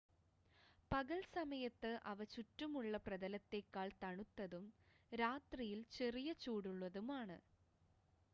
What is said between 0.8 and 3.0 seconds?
പകൽ സമയത്ത് അവ ചുറ്റുമുള്ള